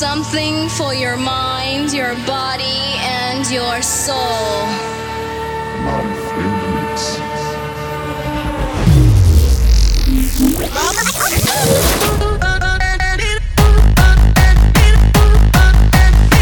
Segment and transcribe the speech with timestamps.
[0.00, 4.64] something for your mind, your body, and your soul.
[5.84, 6.00] My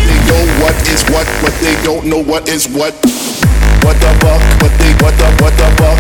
[0.07, 2.95] they know what is what, but they don't know what is what.
[3.83, 4.41] What the fuck?
[4.61, 5.99] But they what the what the fuck?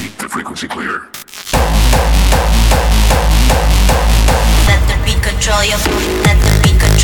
[0.00, 1.06] Keep the frequency clear.
[4.66, 5.78] Let the beat control you.
[6.26, 6.67] Let the beat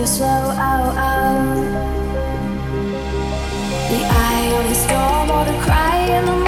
[0.00, 1.56] feel slow out, out.
[3.90, 6.39] The eye on the storm or the cry in the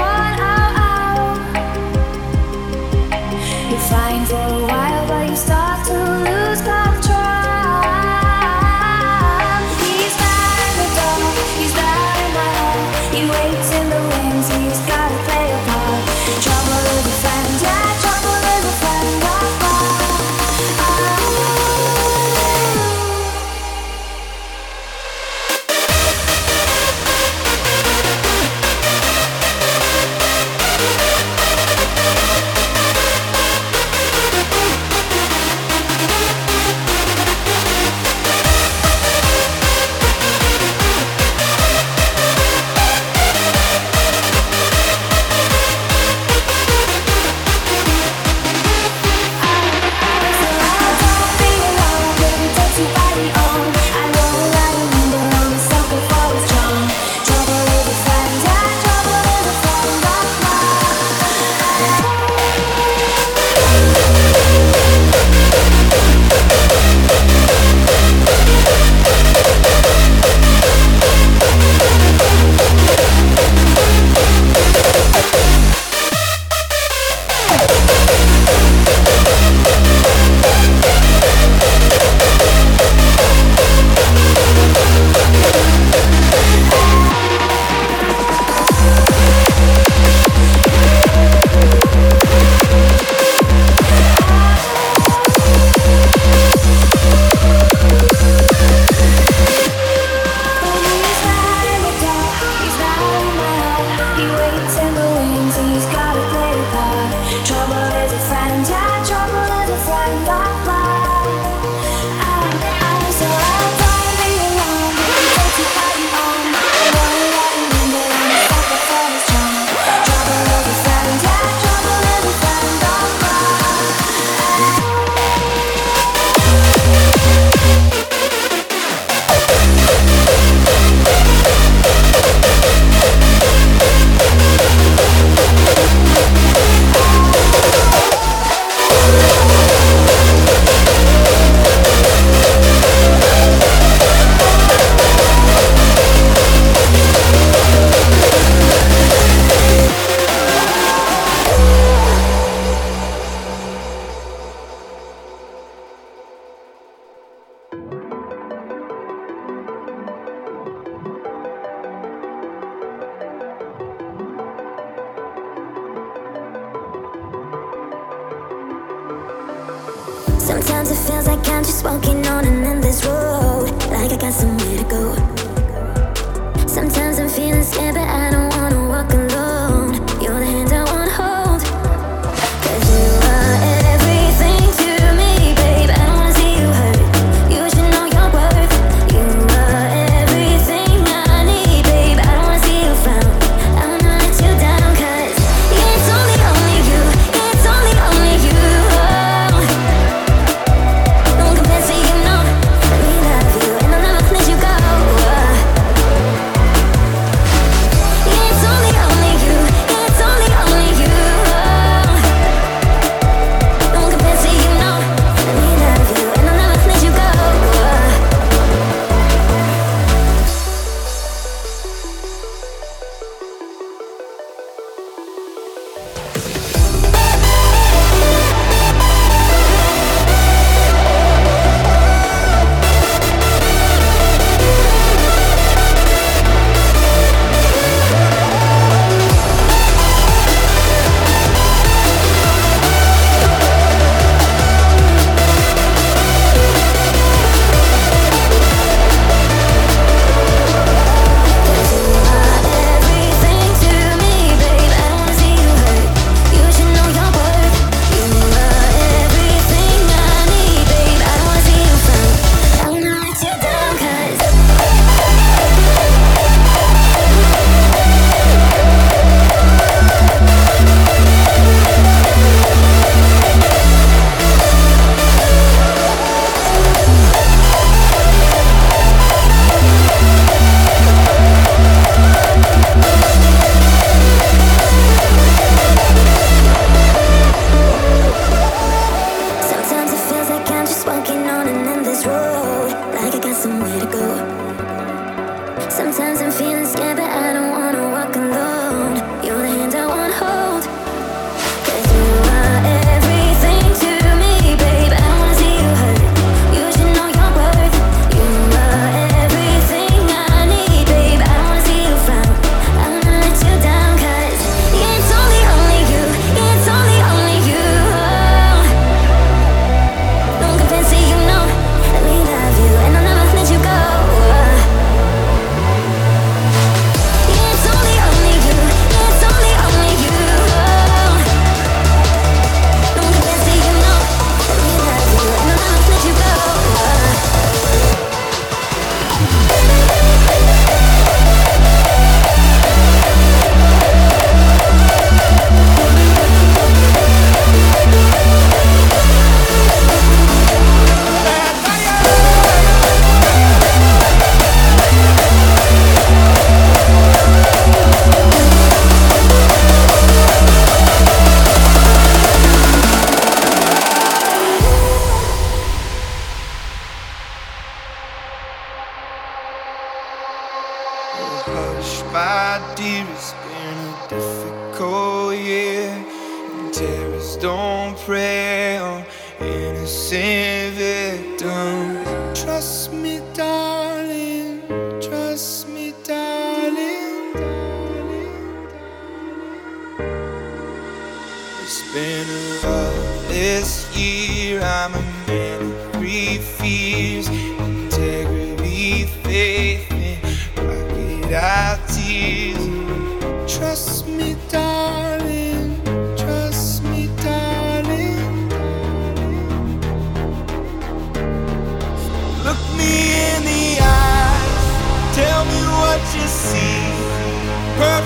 [376.93, 379.25] terrorists don't prey on
[379.61, 382.61] innocent victims.
[382.61, 383.42] Trust me,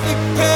[0.06, 0.55] perfect.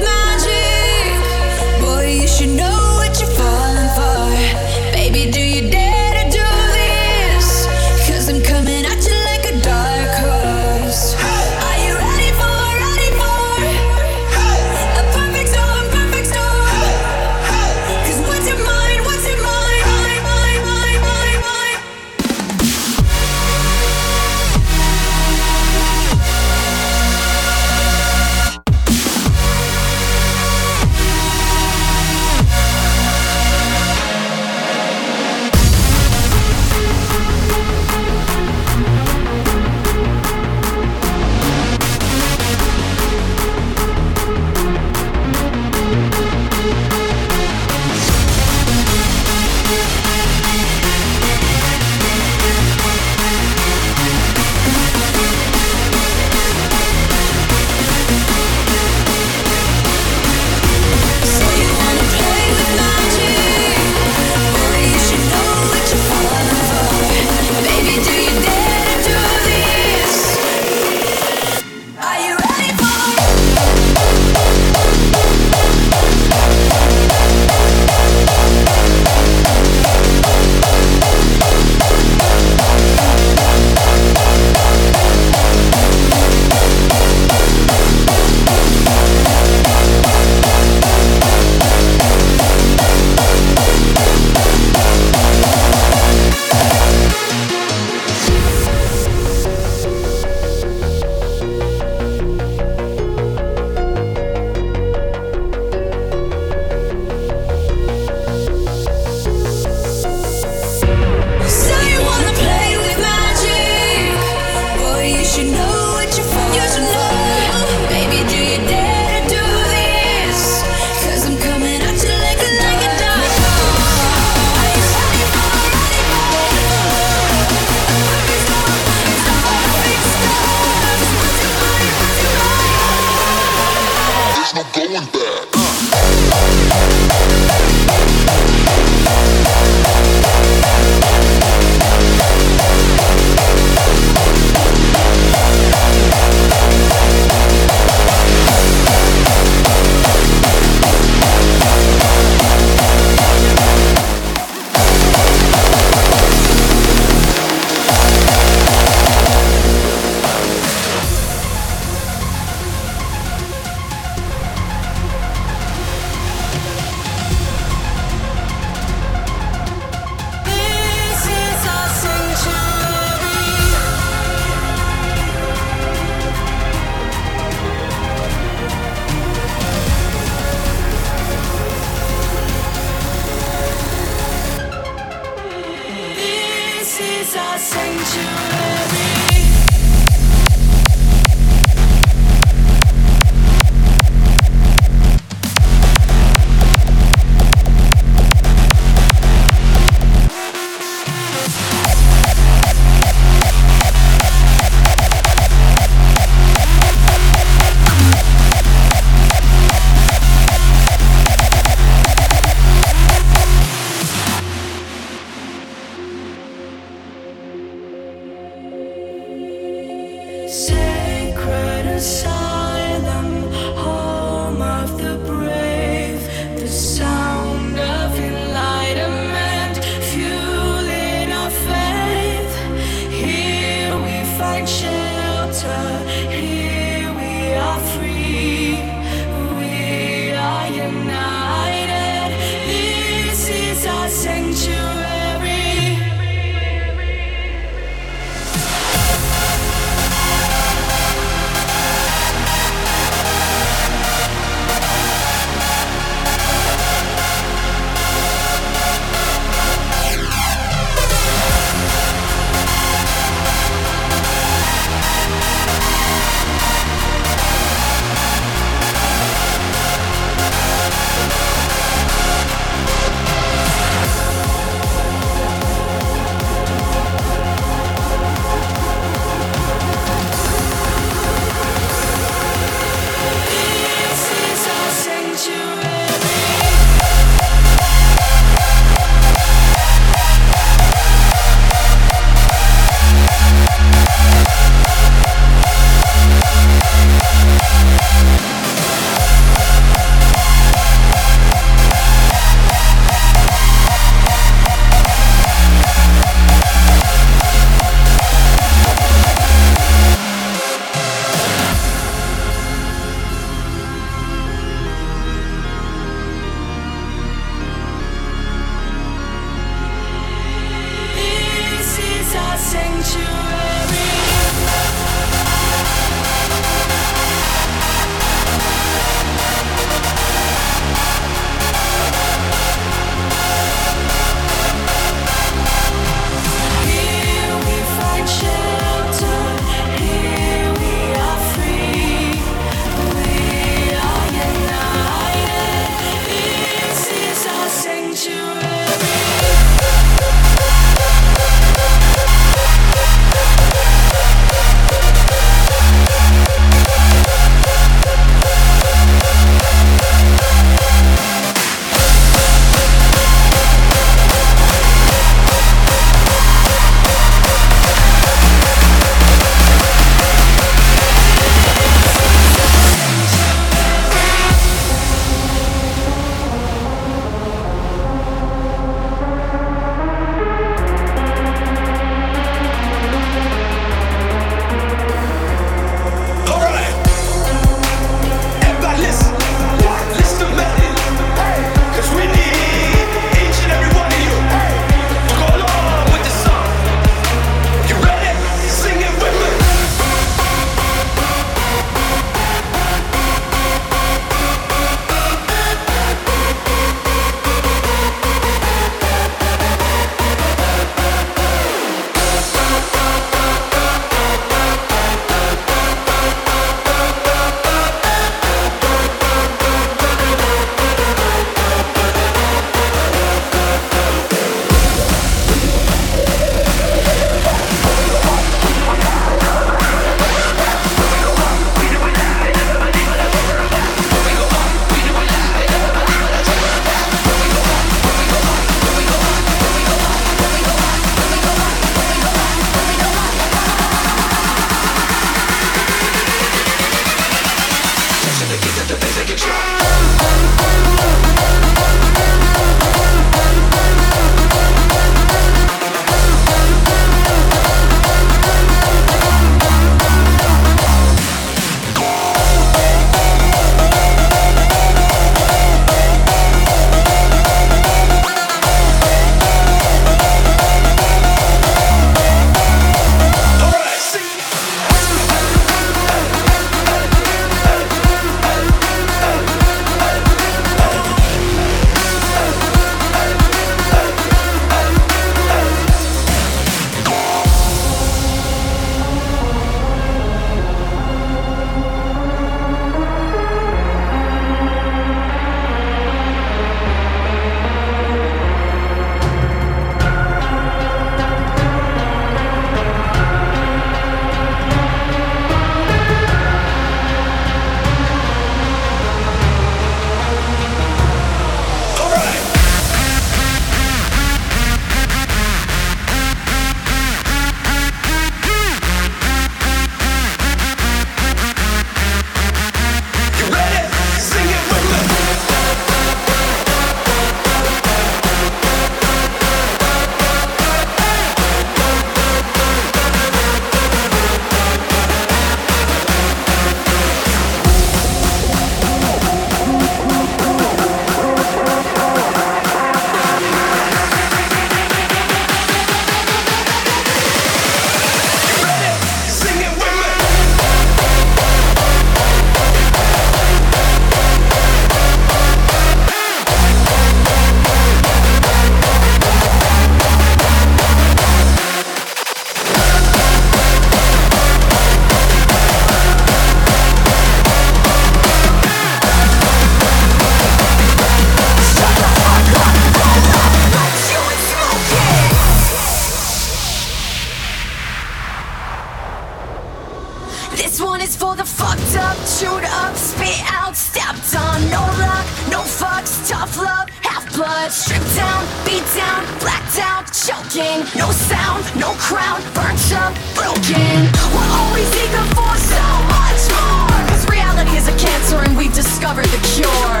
[580.80, 584.64] One is for the fucked up, chewed up, spit out, stepped on.
[584.72, 587.70] No luck, no fucks, tough love, half blood.
[587.70, 590.80] Stripped down, beat down, blacked out, choking.
[590.96, 594.08] No sound, no crown, burnt up, broken.
[594.32, 595.84] We're always eager for so
[596.16, 596.96] much more.
[597.12, 600.00] Cause reality is a cancer and we've discovered the cure.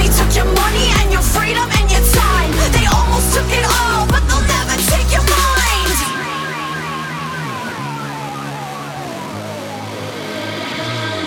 [0.00, 1.68] They took your money and your freedom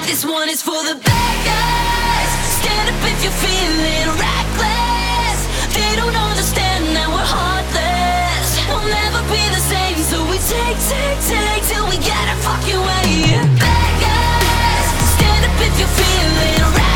[0.09, 2.31] This one is for the bad guys.
[2.57, 5.39] Stand up if you're feeling reckless.
[5.69, 8.57] They don't understand that we're heartless.
[8.65, 12.81] We'll never be the same, so we take, take, take till we get our fucking
[12.81, 13.37] way.
[13.61, 16.88] Bad guys, stand up if you're feeling reckless.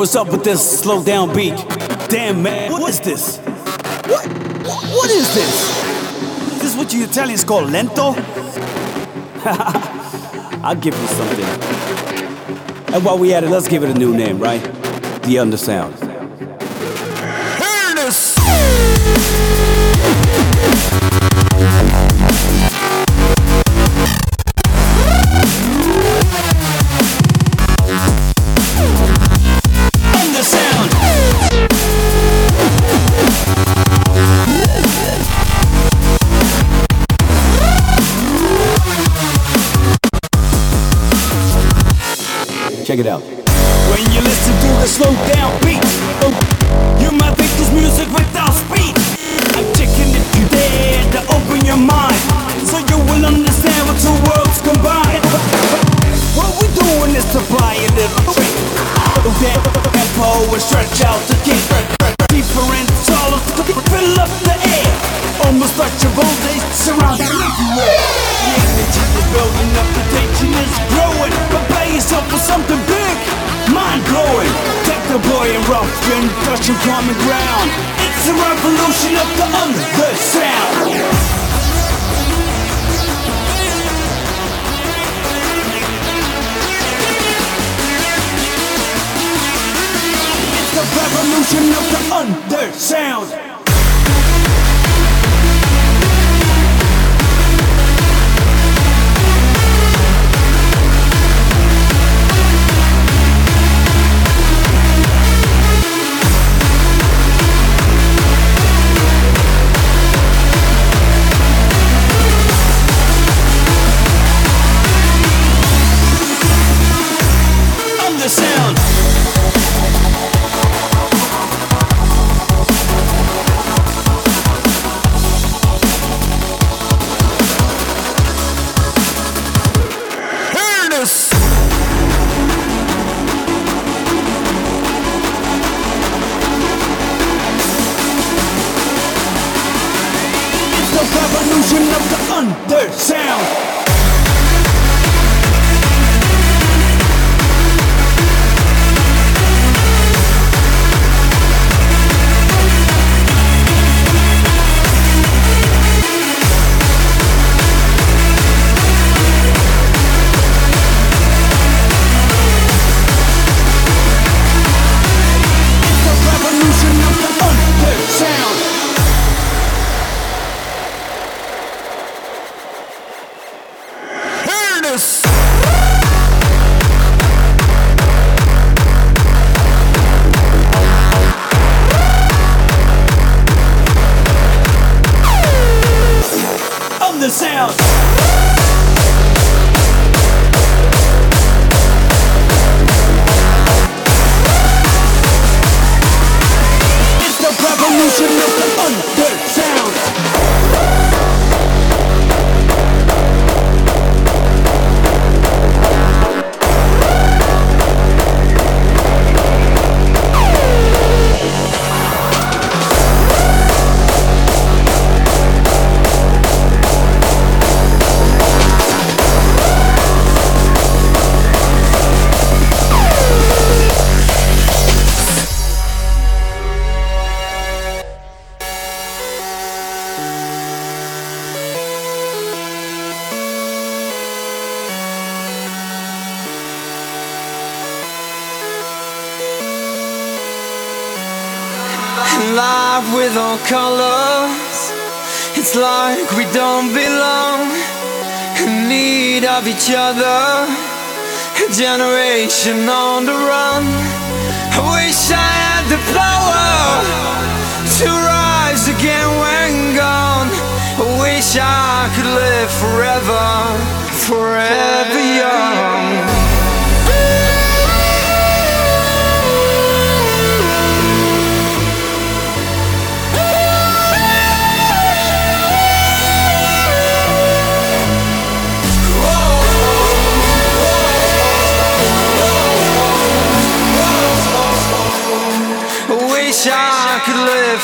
[0.00, 1.54] What's up with this slow down beat?
[2.08, 3.36] Damn, man, what is this?
[3.36, 4.26] What?
[4.96, 6.54] What is this?
[6.54, 8.14] Is this what you Italians call lento?
[10.64, 11.44] I'll give you something.
[12.94, 14.62] And while we at it, let's give it a new name, right?
[14.62, 15.92] The Undersound.
[15.92, 16.09] Undersound.
[43.00, 43.29] It out.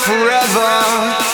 [0.06, 1.25] Forever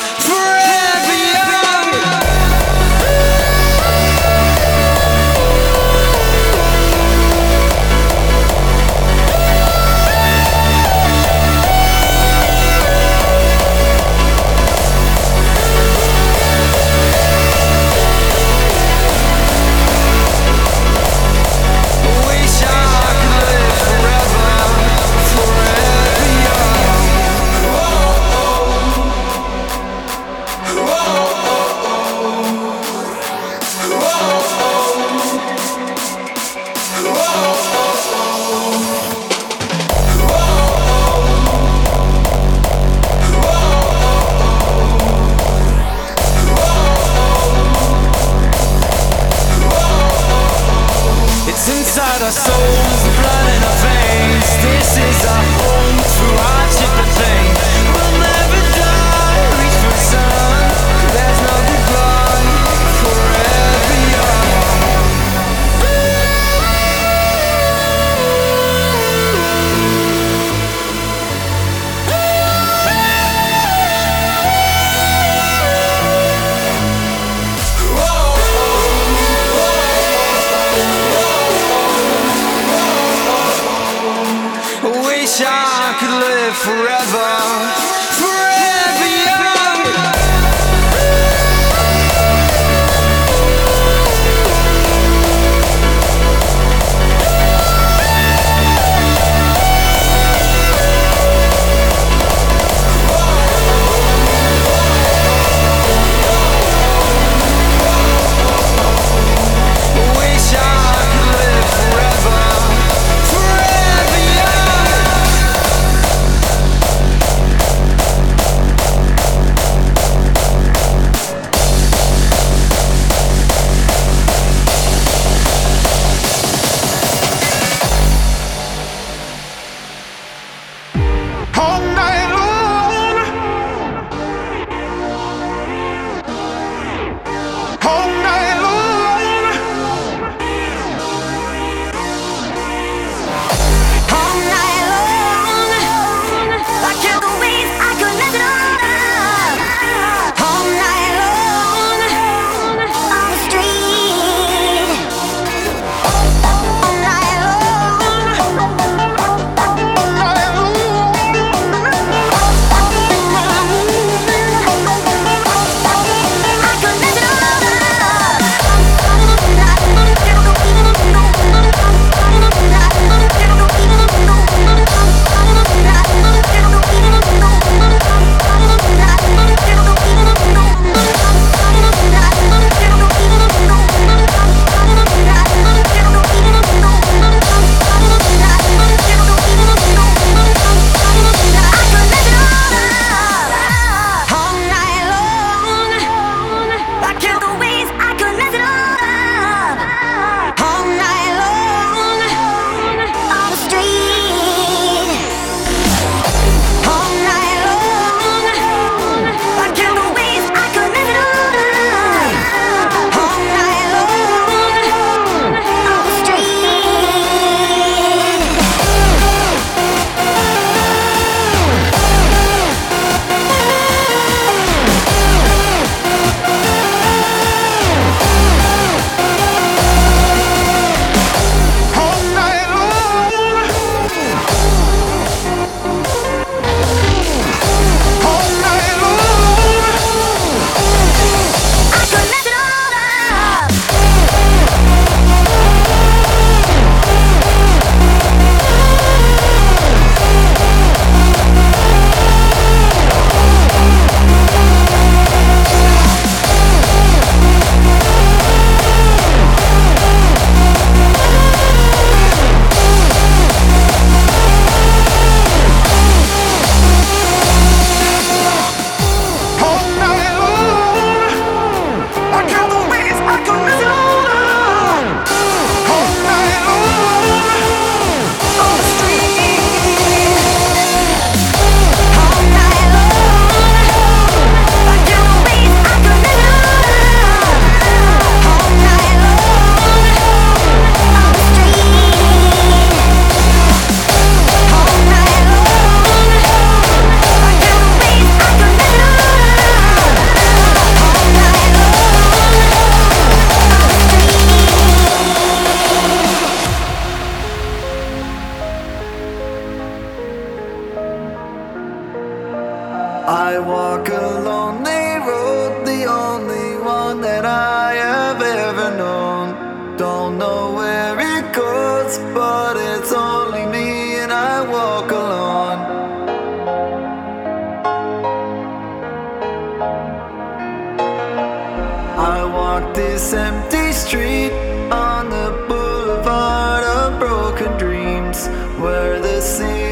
[332.72, 334.50] walk this empty street
[334.90, 338.46] on the boulevard of broken dreams
[338.80, 339.91] where the sea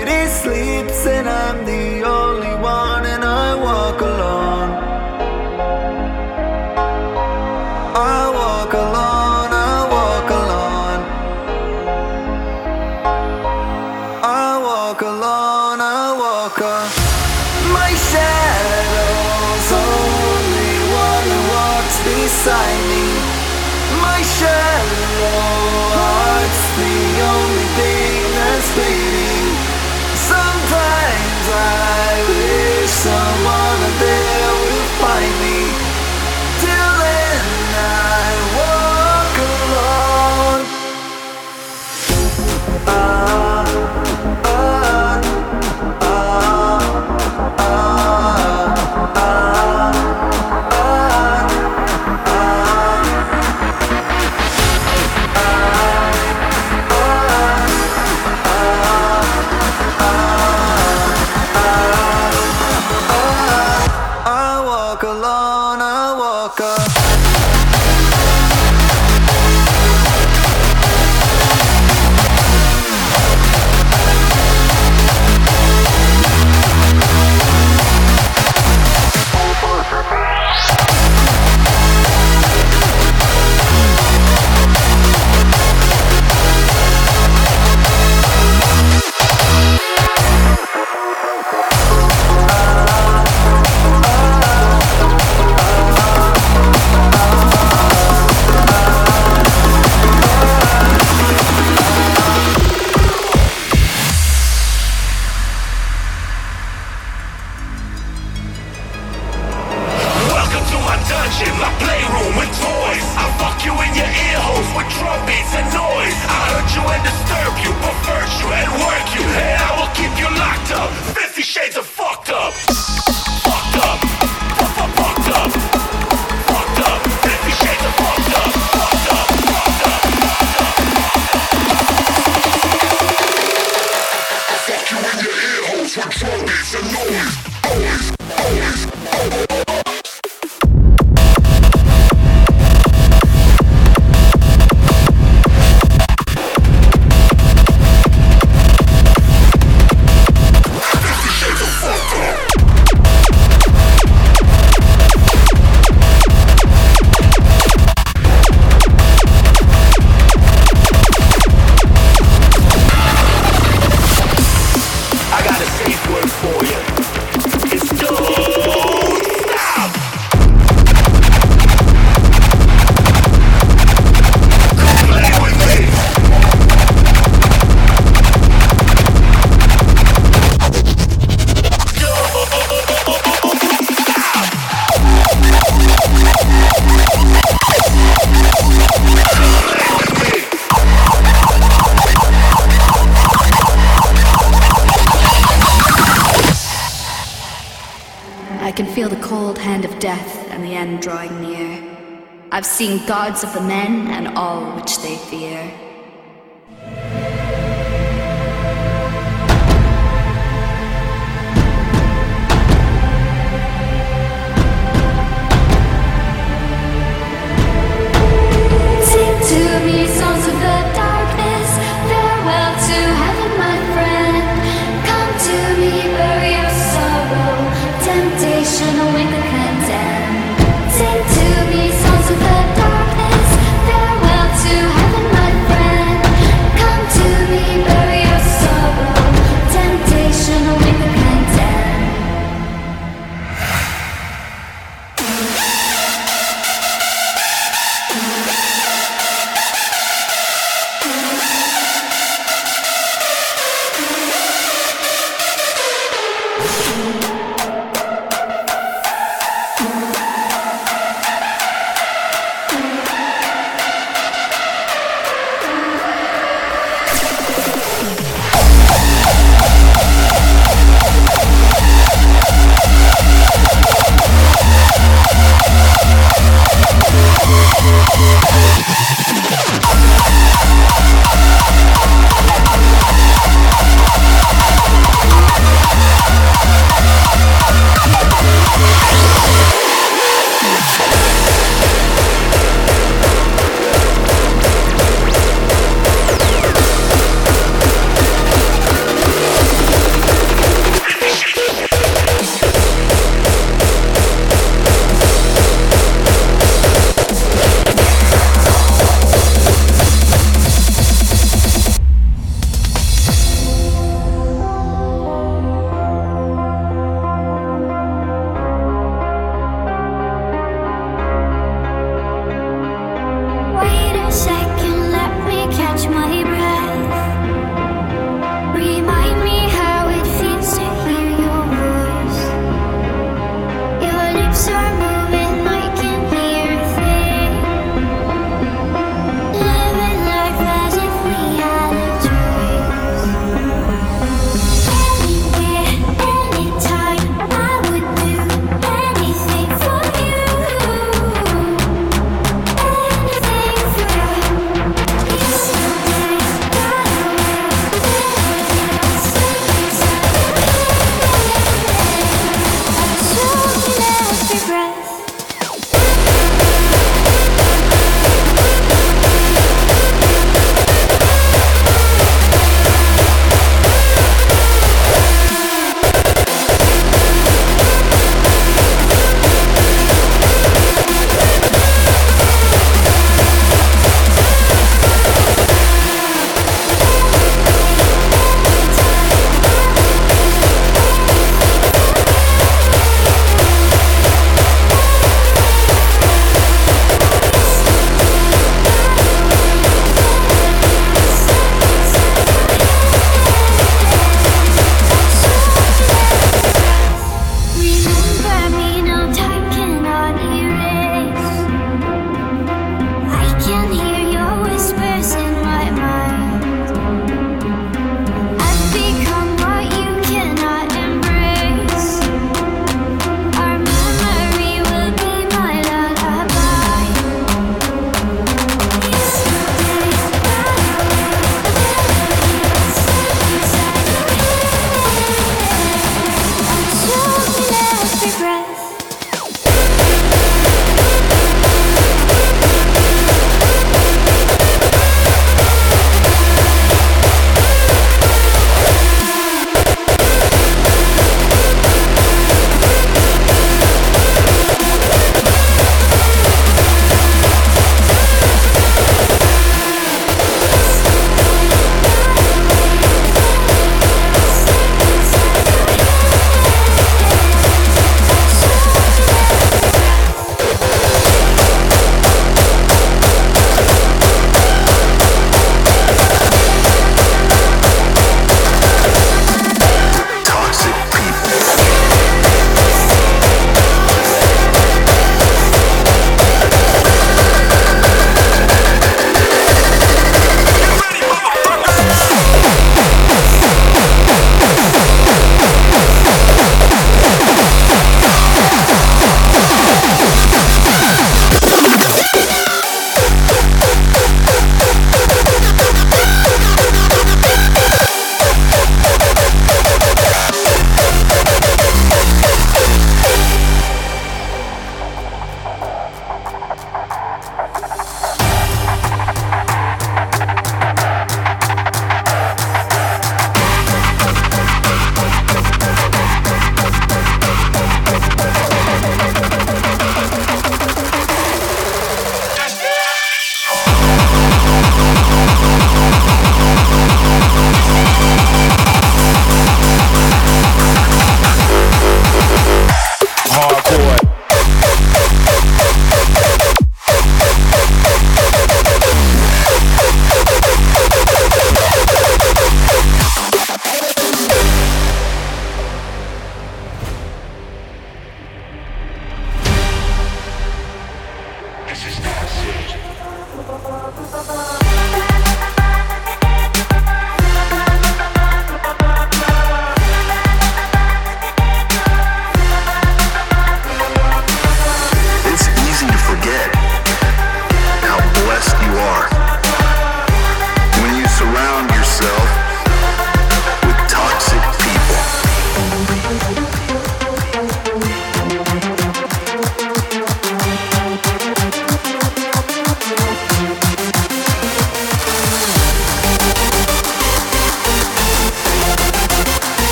[203.11, 204.00] gods of the men.